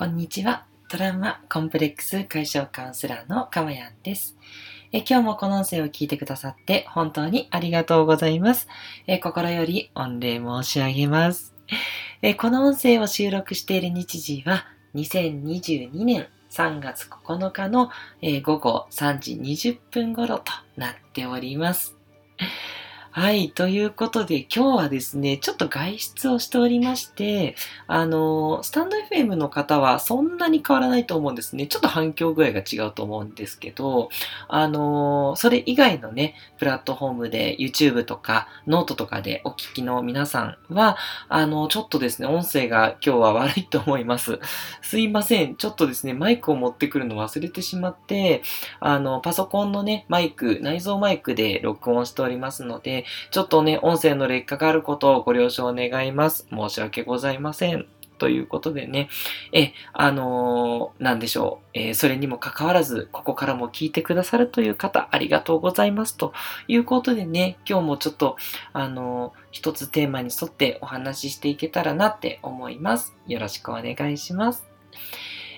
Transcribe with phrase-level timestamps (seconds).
[0.00, 0.64] こんにちは。
[0.88, 4.34] トラウマコンプレックス解消カウンセラーのかまやんです
[4.92, 5.04] え。
[5.06, 8.66] 今日もこの音声を聞いてくださって本当にありがとうございます。
[9.06, 11.54] え心より御礼申し上げます。
[12.22, 17.90] えこの音声を収録している日時は2022年3月9日の、
[18.22, 21.94] え午後3時20分頃となっております。
[23.12, 23.50] はい。
[23.50, 27.56] ということで、今日はですね、ちょっと外出をしておりまして、
[27.88, 31.66] あの、スタンド FM の方はそんなに変わらないと思うんですね。
[31.66, 34.10] ちょっと反響具合が違うと思うんですけど、
[34.46, 40.96] あの、それ以外のね、プラットフォームで YouTube とかノートとかでお聞きの皆さんは、
[41.28, 44.38] あの、ちょっとですね、音声が今日は悪いと思います。
[44.82, 45.56] すいません。
[45.56, 48.42] ちょっとですね、マイクを持ってくるの忘れてしまって、
[48.78, 52.99] あの、パソコンのね、マイク、内蔵マイクで録音しておりますので、
[53.30, 56.46] ちょっとね、音声の劣化があることをご了承願います。
[56.50, 57.86] 申し訳ございません。
[58.20, 59.08] ということでね、
[59.52, 66.18] え、あのー、なんでしょう、えー、それにもかかわらず、ここからも聞いてくださるという方、ありがとうございます。
[66.18, 66.34] と
[66.68, 68.36] いうことでね、今日もちょっと、
[68.74, 73.14] あのー、一つテーマに沿ってお話ししていけたらなって思います。
[73.26, 74.68] よろしくお願いします。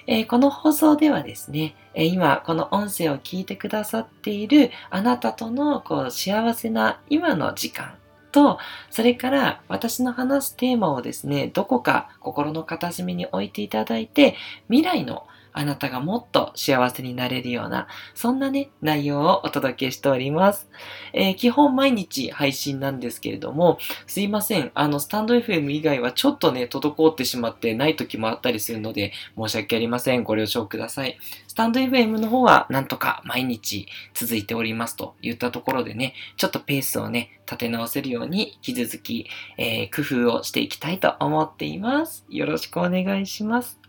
[0.06, 7.94] えー、この放送ではですね、えー、今この音声を聞いてくださっているあなたとのこう幸せな今の時間
[8.32, 8.58] と、
[8.90, 14.34] それから私の話すテーマをですね、どこか心の片隅に置いていただいて、
[14.68, 20.68] 未来のあなたがもっと幸せになれるような、そんなね、内容をお届けしております。
[21.12, 24.70] えー、基本毎日配信なんですけれども、すいません。
[24.74, 30.24] あの、スタンド FM 以外はちょっとね、滞ってしまってない時もあったりするので、申し訳ありません。
[30.24, 31.18] ご了承ください。
[31.46, 39.26] スタンド FM の方はなんとか毎日続いておりますと言ったところでね、ちょっとペースをね、立て直せるように引き続き、
[39.58, 42.24] えー、工夫をしていきたいと思っています。
[42.30, 43.81] よろしくお願いします。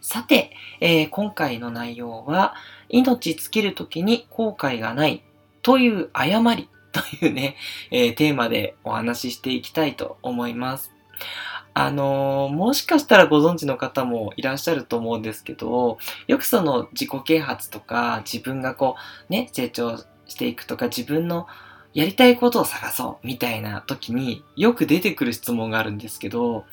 [0.00, 2.54] さて、えー、今回の内容は、
[2.88, 5.22] 命尽きるときに後悔がない
[5.62, 7.56] という誤り というね、
[7.90, 10.92] えー、テーマでお話ししていきたいと思います。
[11.76, 15.98] あのー、もしかしたらご存知の方もいらっしゃると思うんですけど、
[16.28, 18.94] よくその自己啓発とか自分がこ
[19.28, 21.48] うね、成長していくとか自分の
[21.94, 26.64] やりたいことを探そうみたいな時によく出てくる質問があるんですけど、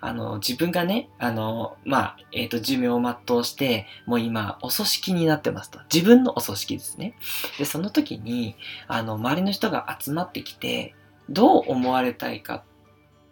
[0.00, 5.80] あの、自分がね、あの、まあ、えっ、ー、と、寿命を全うして、もう今、お葬式になってますと。
[5.92, 7.14] 自分のお葬式ですね。
[7.58, 8.54] で、その時に、
[8.86, 10.94] あの、周りの人が集まってきて、
[11.28, 12.62] どう思われたいかっ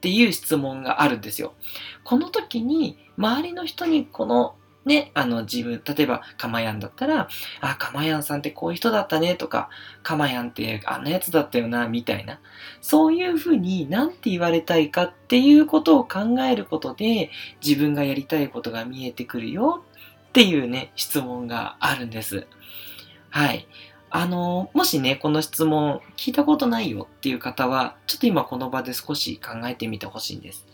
[0.00, 1.54] ていう質問があるんですよ。
[2.02, 4.56] この時に、周りの人にこの
[4.86, 7.28] ね、あの自分、例えば、かまやんだったら、
[7.60, 9.68] あ、かまやんさんってこういう人だったねとか、
[10.04, 12.38] かまやんってあんなやつだったよな、みたいな。
[12.80, 17.30] そういうふうになんて言われたいかっていうことを考えることで、
[17.64, 19.84] 自分がやりたいことが見えてくるよ
[20.28, 22.46] っていうね、質問があるんです。
[23.30, 23.66] はい。
[24.08, 30.64] あの、もしね、この質問聞いたことないよっていう方は、ちょっと今この場で少し考えてみてほしいんです。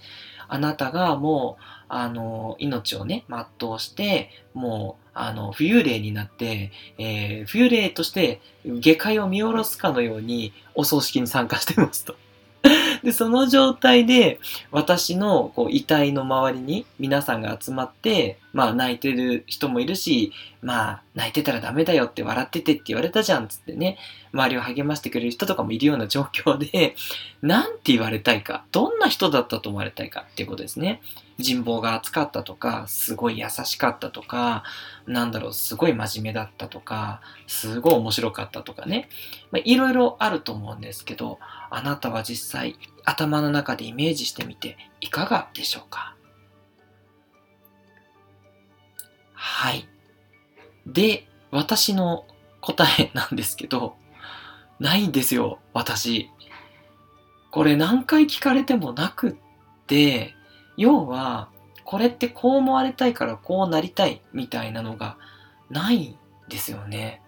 [0.49, 1.63] あなたがもう、
[1.95, 12.17] あの、命をね、全うして、もう、あの、浮遊霊になって、えー、浮遊霊として下界を見下ろすかのようにお葬式に参加してますと。
[13.05, 20.33] で、その状態で、私のこう遺体の周りに皆さんが集まって、まあ泣いてる人もいるし、
[20.63, 23.99] まあ泣いてたらダメだよって笑っててって言われたじゃんつってね、
[24.33, 26.95] 周りを励ましてくれる人とかもいるような状況で、
[27.43, 31.03] なんて言われたいか、どんな人だったと思われたいかっていうことですね。
[31.39, 34.63] 人望が厚かったとか、すごい優しかったとか、
[35.07, 39.09] なんだろう、すごい真面目だったとか、すごい面白かったとかね。
[39.51, 41.39] まあ、いろいろあると思うんですけど、
[41.71, 46.15] あなたは実際頭の中でイメージしてみていかがでしょうか？
[49.45, 49.89] はい。
[50.87, 52.25] で、私の
[52.61, 53.97] 答えなんですけど、
[54.79, 56.31] ないんですよ、私。
[57.51, 59.35] これ何回聞かれてもなくっ
[59.89, 60.37] て、
[60.77, 61.49] 要は、
[61.83, 65.19] これってこう思われたいからこうなりたいみたいなのが
[65.71, 66.17] ないん
[66.49, 67.21] ですよね。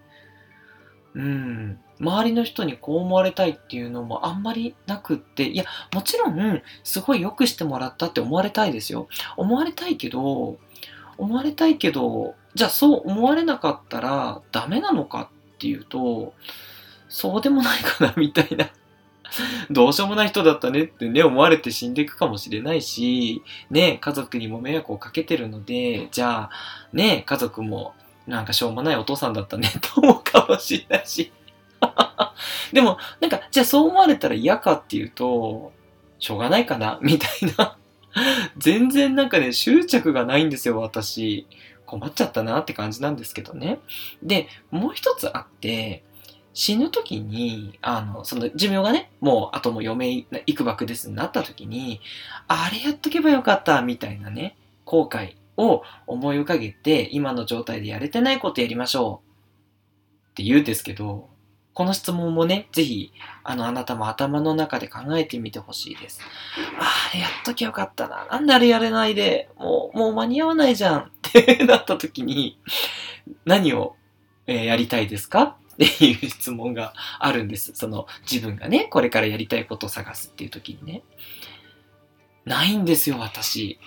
[1.15, 1.81] うん。
[1.99, 9.09] 周りの人にこう思われたいっていうのもあんまりなくって、いや、もちろん、すごい良くしてもらったって思われたいですよ。
[9.37, 10.59] 思われたいけど、
[11.19, 16.35] 思われたいけど、じゃあそう思われなかったらダメなのかっていうと、
[17.09, 18.71] そうでもないかな、みたいな。
[19.71, 26.51] どうしようもない人だったねってね、思われて死んでいくかもしれないし、ね、家族にも迷惑をかけてるので、じゃあ、
[26.93, 27.95] ね、家族も
[28.27, 31.33] なんかしょうもないお父さんだったね と思うかもしれないし。
[32.73, 35.73] でも、なんか、じゃあそう思われたら嫌かっていうと、
[36.19, 37.77] しょうがないかなみたいな
[38.59, 41.47] 全然なんかね、執着がないんですよ、私。
[41.87, 43.79] 困っちゃったなって感じなんですけどね。
[44.23, 46.05] で、もう一つあって、
[46.55, 52.01] 死ぬ時に、あの、その寿命がね、もうあともう余命いくばくですになった時に、
[52.47, 61.29] あれやっとけばよかった、みたいなね、後悔を思い浮かべて、今の状態でやれてないことやりましょうって言うんですけど、
[61.75, 63.13] この質問もね、ぜひ、
[63.43, 66.21] あの、あなたも頭の中で考えてみてほしいです。
[66.79, 68.27] ああ、やっときゃよかったな。
[68.31, 72.61] なんであれやれないで、もう、もう間に合わないじゃんってなった時に、
[73.45, 73.97] 何を、
[74.47, 75.57] えー、やりたいですか？
[75.75, 77.73] っていう質問があるんです。
[77.75, 81.03] その、自分がね、これからやりたいことを探すっていう時にね。
[82.45, 83.81] ないんですよ、私。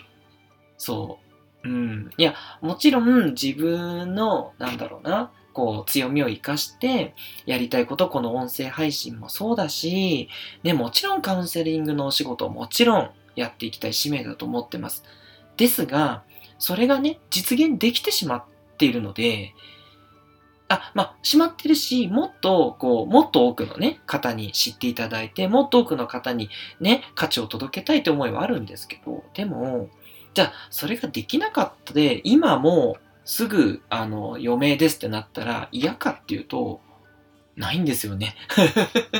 [0.78, 1.19] そ
[1.63, 1.69] う。
[1.69, 2.10] うん。
[2.18, 7.15] いや、もちろん自分の、なんだろうな、こう、強みを活かして、
[7.48, 10.30] やりたいこと、この音声配信もそうだし、
[10.62, 15.04] ね、もちろんカウンセリングのお仕事もちろんやっていきたい使命だと思ってます。
[15.57, 16.21] ですが、
[16.59, 18.44] それがね、実現できてしまっ
[18.77, 19.56] ているので、
[20.68, 29.89] あ、まあ、しまってるし、もっと、こう、もっと多くのね、方に知っていただいて、もっと多くの方にね、価値を届けたいって思いはあるんですけど、でも、
[30.36, 32.98] じゃあ、それができなかったで、今も
[33.28, 36.80] すぐ、あの、余命ですってなったら嫌かっていうと、
[37.58, 38.36] ないんですよね。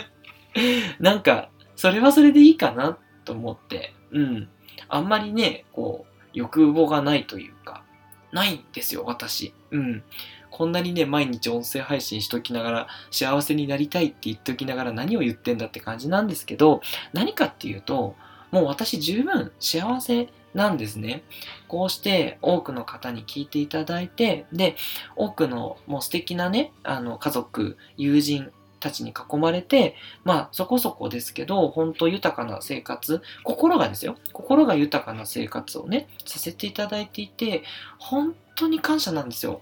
[1.02, 4.50] なんか、それはそれでいいかなと思って、うん。
[4.88, 7.84] あんまりね、こう、欲望がないというか、
[8.32, 9.54] ないんですよ、私。
[9.72, 10.04] うん。
[10.52, 16.80] こんなにね、毎日音声配信しときながら、幸せになりたいって言っときながら何を言ってんだって感じなんですけど、
[17.12, 18.16] 何かっていうと、
[18.52, 21.24] もう私十分幸せなんですね。
[21.68, 24.76] こうして多くの方に聞いていただいて、で、
[25.16, 29.94] 多くのもう素敵なね、あの家族、友人たちに囲まれて、
[30.24, 37.62] まあそこそこですけど、本当豊かな生活、心がですよ、心が豊かな生活をね、させていただいていて、
[38.00, 39.62] 本当に感謝なんですよ。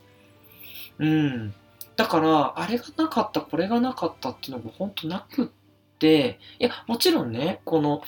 [1.00, 1.54] うん。
[1.98, 5.48] だから、あれがなかった、これがなかったっていうのが本当なくっ
[6.00, 8.02] て、いや、もちろんね、この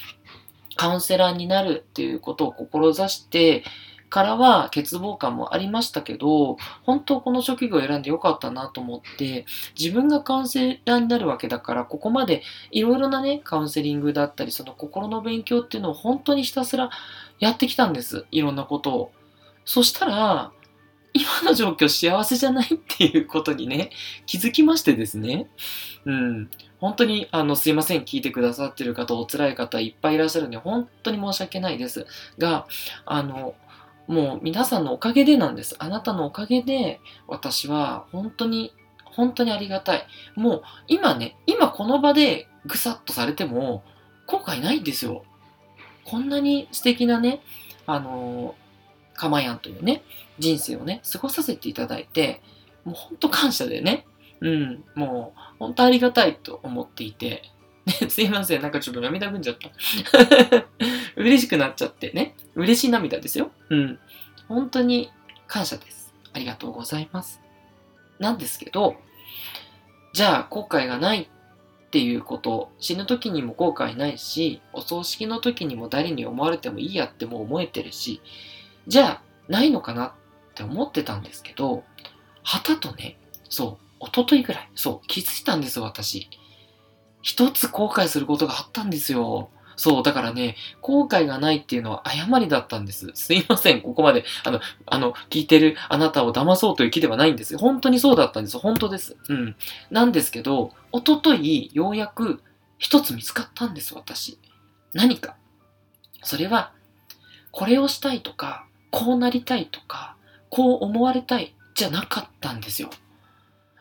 [0.78, 3.64] カウンセラーになるっていうことを志して
[4.10, 9.46] からは欠乏感もありましたけど、本当この職業を選んでよかったなと思って、
[9.78, 12.42] 自分がカウンセラーになるわけだから、ここまで
[12.72, 16.90] いろいろなね、カウンセリングだったり、その心の勉強っていうのを本当にひたすら
[17.40, 18.26] やってきたんです。
[18.32, 19.12] いろんなことを。
[19.66, 20.52] そしたら、
[21.14, 23.90] 今の状況幸せじゃないっていうことにね、
[24.26, 25.48] 気づきましてですね。
[26.06, 26.50] うん。
[26.80, 28.02] 本当に、あの、すいません。
[28.02, 32.06] 聞いてくださってる方、お辛い方いっぱいいらっしゃるんで、本当に申し訳ないです。
[32.38, 32.68] が、
[33.06, 33.56] あの、
[34.08, 35.76] もう皆さんのおかげでなんです。
[35.80, 40.08] あなたのおかげで、私は本当に、本当にありがたい。
[40.36, 43.84] もう、今ね、今この場でぐさっとされても、
[44.28, 45.24] 後悔ないんですよ。
[46.06, 47.42] こんなに素敵なね、
[47.86, 48.56] あの
[49.18, 50.04] かまやんというね、
[50.40, 52.42] 人生をね、過ごさせていただいて、
[52.86, 54.06] もう本当感謝でね、
[54.40, 57.42] うん、もう本当ありがたいと思っていて、
[57.86, 59.70] ね、 すいません、なんかちょっと涙ぐんじゃった。
[61.18, 63.52] 嬉しくなっちゃってね、嬉しい涙ですよ。
[63.70, 64.00] うん。
[64.48, 65.12] 本当に
[65.48, 66.14] 感謝です。
[66.32, 67.42] ありがとうございます。
[68.20, 68.96] なんですけど、
[70.14, 78.22] じゃあ後悔がないっていうこと、死ぬ時にも後悔ないし、お葬式の時にも誰に思われてもいいやってもう思えてるし、
[78.88, 80.12] じゃあないのかなっ
[80.56, 81.84] て思ってたんですけど、
[82.44, 83.18] はたとね、
[83.50, 86.30] そう、一昨日ぐらい、そう、気づいたんですよ、私。
[87.22, 89.50] 一つ後悔することがあったんですよ。
[89.76, 93.12] そう、だからね、後悔がないっていうのは誤りだったんです。
[93.14, 97.60] すいません、ここまで、あの、あの、聞いてるあなたを騙そうという気ではないんですよ。
[97.60, 98.58] 本当にそうだったんです。
[98.58, 99.18] 本当です。
[99.30, 99.56] うん。
[99.92, 102.42] なんですけど、おととい、ようやく
[102.80, 104.40] 一つ見つかったんです、私。
[104.94, 105.36] 何か。
[106.24, 106.72] それは、
[107.52, 110.16] これをしたいとか、こうなりたいとか、
[110.50, 112.90] こう思われたいじゃなかったんですよ。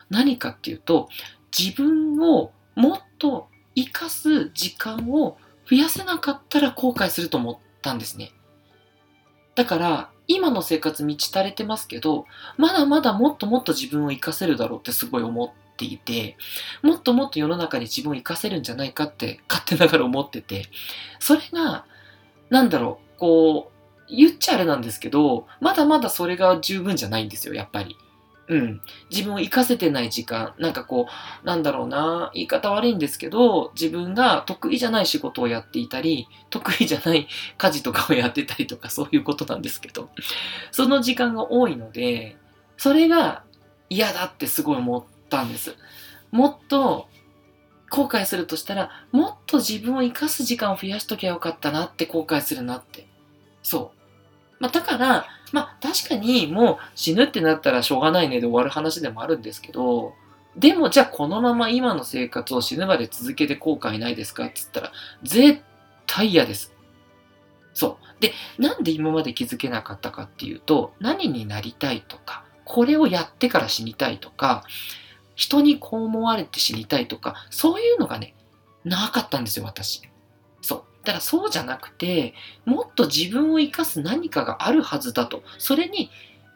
[0.09, 1.09] 何かっていうと、
[1.57, 5.37] 自分をもっと生かす時間を
[5.69, 8.31] 増やせなかったら後悔すると思ったんですね。
[9.55, 12.25] だから、今の生活満ち足れてますけど、
[12.57, 16.37] まだまだもっともっと自分を生かせるだろうってすごい思っていて、
[16.83, 20.65] もっともっと世の中に自分を生かせるんじゃないかって勝手ながら思ってて、
[21.19, 21.85] それが、
[22.49, 23.76] なんだろう、こう、
[24.09, 27.97] 言っちゃあれなんですけど、まだまだそれが十分じゃないんですよ、やっぱり。
[28.49, 28.81] うん。
[29.09, 30.53] 自分を活かせてない時間。
[30.57, 31.07] なんかこ
[31.43, 40.09] う、なんだろうな、言い方悪いんですけど、自分が得意じゃない仕事をやっていたり、得意じゃない家事とかをやってたりとか、そういうことなんですけど、
[40.71, 42.37] その時間が多いので、
[42.77, 43.43] それが
[43.89, 45.75] 嫌だってすごい思ったんです。
[46.31, 47.09] もっと、
[47.89, 53.07] 後悔するとしたら、もっと自分を生かす時間を増やしときゃよかったなって後悔するなって
[53.67, 53.96] そう。
[54.59, 60.13] まあ、だから、まあ、確かにもう死ぬってなったらしょうがないねで終わる話でもあるんですけど、
[60.55, 64.91] でもじゃあこのまま今の生活を死ぬまで続けて後悔ないですかって言ったら、
[65.23, 65.61] 絶
[66.05, 66.73] 対嫌です。
[67.73, 68.21] そう。
[68.21, 74.63] で、なんで今まで気づけなかったかっていうと、何になりたいとか、これをやってから死にたいとか、
[75.35, 78.33] 人にこう思われて死にたいとか、そういうのがね、
[78.83, 80.01] なかったんですよ、私。
[81.07, 81.13] そう。
[81.13, 82.33] だからそうじゃなくて、
[82.65, 85.43] もっと自分を生かす何かがあるはずだと。
[85.57, 86.09] それに、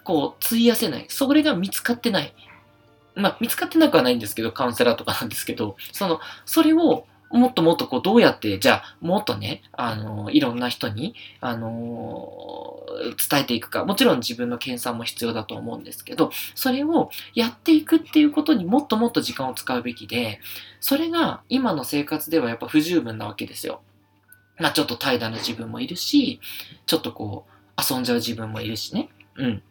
[0.03, 1.05] こう、費やせない。
[1.09, 2.33] それが見つかってない。
[3.15, 12.85] まあ、見つかってなくはないんですけど、カウンセラーとかなんですけど、その、それをもっともっとこうどうやって、じゃあもっとね、あの、いろんな人に、あの、
[13.29, 13.85] 伝えていくか。
[13.85, 20.39] もちろん自分の研鑽も必要だと思うんですけど、それをやっていくっていうことにもっともっと時間を使うべきで、
[20.79, 23.81] それが今の生活ではやっぱ不十分なわけですよ。
[24.59, 26.39] まあちょっと怠惰な自分もいるし、
[26.85, 29.09] ちょっとこう遊んじゃう自分もいるしね。
[29.35, 29.63] うん。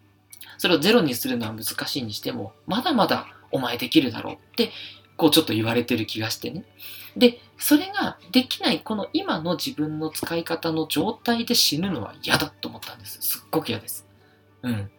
[0.58, 4.70] それをゼロにするのは難しいにしても、まだまだお前できるだろうって
[5.16, 6.64] こうちょっと言われてる気がしてね。
[7.16, 13.18] で、それができないこの今の自分の使い方の状態で死ぬのは嫌だと思ったんです。
[13.20, 14.06] すっごく嫌です。
[14.62, 14.90] うん。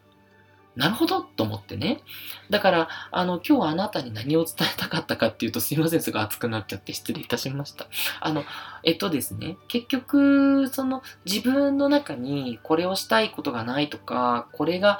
[0.75, 2.01] なるほどと思ってね。
[2.49, 7.87] だから、あの、今日はあなたに何を伝えたかったかっていうと、すいません、すごい熱くなっちゃって失礼いたしました。
[8.21, 8.45] あの、
[8.83, 14.99] えっとですね、結局、その自分の中にこれをしたいことがないとか、これが、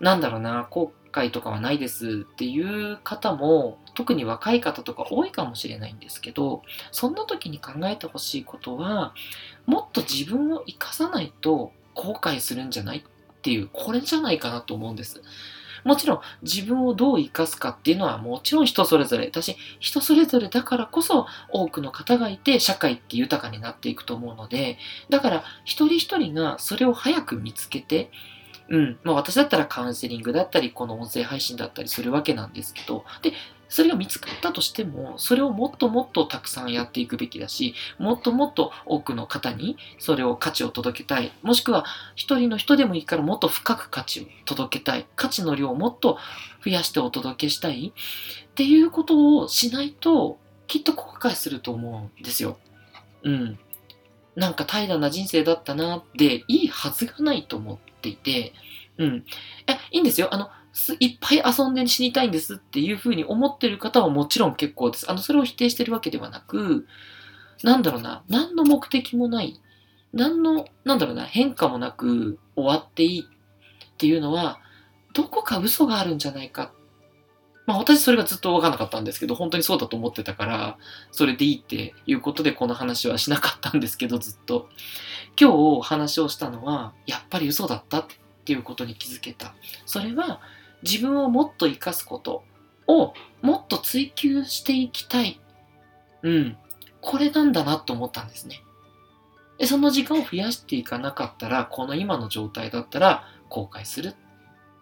[0.00, 9.14] なんだろうな、後悔とかはないですっていう方も、特に若い方とか多いかもしれないんですけど、そんな時に考えてほしいことは、
[9.66, 13.04] もっと自分を生かさないと後悔するんじゃない
[13.42, 15.20] っていう、これじゃないかなと思うんです。
[15.82, 19.26] もちろん自分をどう生かすかっていうのはもちろん人それぞれ。
[19.26, 24.78] 私、人それぞれだからこそ多くの方がいて社会って豊かになっていくと思うので、
[25.10, 28.12] だから一人一人がそれを早く見つけて、
[28.68, 28.98] うん。
[29.02, 33.32] まあ私だったらカウンセリングだったり、この音声配信だったりするわけなんですけど、で、
[33.72, 41.32] それが見つかったとしても、それをもっともっとたくさんやっていくべきだし、もっともっと多くの方にそれを価値を届けたい。
[41.40, 45.06] もしくは、一人の人でもいいからもっと深く価値を届けたい。
[45.16, 46.18] 価値の量をもっと
[46.62, 47.94] 増やしてお届けしたい。
[47.96, 52.58] っていうことをしないと、きっと後悔すると思うんですよ。
[53.22, 53.58] うん。
[54.36, 58.52] なんか怠惰な人生だったなっていいはずがないと思っていて、
[58.98, 59.24] うん。
[59.66, 60.28] え、いいんですよ。
[60.30, 60.50] あの、
[61.00, 65.10] いっぱい遊んで死にたいんですっていうふうに思ってる方はもちろん結構です。
[65.10, 66.86] あの、それを否定してるわけではなく、
[67.62, 69.60] なんだろうな、何の目的もない、
[70.12, 74.60] 何の、なんだろうな、変化もなく終わっていいっていうのは、
[75.12, 76.72] どこか嘘があるんじゃないか。
[77.66, 80.78] まあ私それがずっとわかんなかったんですけど、本当にそうだと思ってたから、
[81.12, 84.68] それでいいっていうことでこの話はしなかったんですけど、ずっと。
[85.40, 88.06] 今日話をしたのは、やっぱり嘘だったっ
[88.44, 89.54] ていうことに気づけた。
[89.86, 90.40] それは、
[90.82, 92.44] 自分をもっと生かすこと
[92.86, 95.40] をもっと追求していきたい。
[96.22, 96.56] うん。
[97.00, 98.62] これなんだなと思ったんですね。
[99.58, 104.14] でその時間を増やしていかなかったら、この今の状態だったら後悔するっ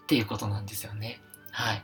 [0.06, 1.20] ていうことなんですよね。
[1.50, 1.82] はい。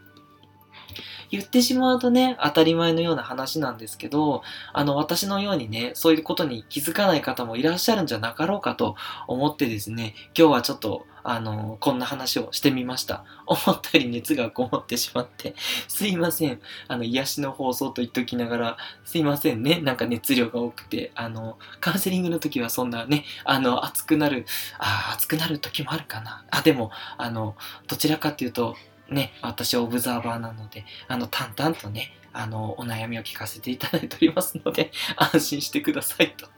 [1.30, 4.42] 言ってしまうとね、当たり前のような話なんですけど、
[4.72, 8.94] あの、私のようにね、そういうことに気づかない方もいらっしゃるんじゃなかろうかと
[9.26, 13.24] 思ってですね、今日はちょっと、あの、こんな話をしてみました。
[13.46, 15.54] 思ったより熱がこもってしまって、
[15.88, 16.60] すいません。
[16.88, 19.80] あの、癒しの放送と言っときながら、すいませんね。
[19.80, 24.46] なんか熱量が多くて、あの、カウンセリングの時はそんなね、あの、熱くなる、
[24.78, 26.44] あ熱くなる時もあるかな。
[26.50, 27.56] あ、でも、あの、
[27.88, 28.76] どちらかっていうと、
[29.08, 36.48] ね、私オブザーバーなので、あの、淡々とね、あの、お悩みを聞かせていただいておりますので、 安心してくださいと。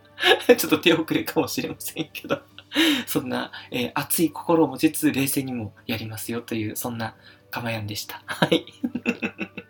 [0.57, 2.43] ちょっと手遅れかもしれませんけど、
[3.07, 7.15] そんな、えー、熱い心を持ちつつ冷静にもやりますよという、そんな
[7.51, 8.23] かまやんでした。
[8.27, 8.67] はい。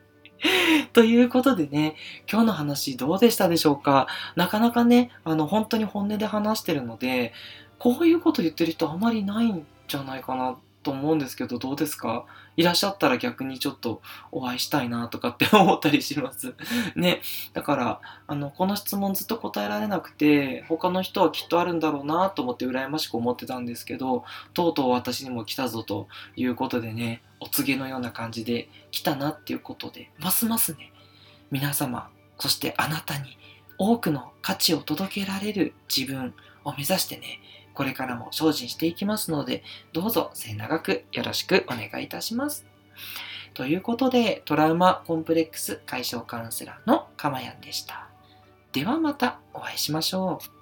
[0.93, 1.97] ということでね、
[2.31, 4.07] 今日の話どうでしたでしょうか？
[4.37, 7.33] なかなかね、あの、本当に本音で話してるので、
[7.78, 12.25] こういうこと言ってる人あまりないんじゃないかなと思うんですけど、どうですか？
[12.56, 14.00] いらっしゃったら逆にちょっと
[14.32, 16.54] お会いしたいなとかって 思ったりします。
[16.97, 17.20] ね。
[17.52, 30.92] だから、あの、この質問ずっと答えられなくて、他の人はきっとあるんだろうなと思って羨ましく思ってたんですけど、とうとう私にも来たぞということでね、お告げのような感じで来たなっていうことで、ますますね、
[31.50, 32.08] 皆様、
[32.38, 33.38] そしてあなたに
[33.78, 37.40] 多くの価値を届けられる自分を目指してね、
[37.78, 42.66] これからも精進していきますので、どうぞ末永くよろしくお願いいたします。
[43.54, 48.08] ということで、トラウマコンプレックス解消カウンセラーのかまやんでした。
[48.73, 50.57] ではまたお会いしましょう。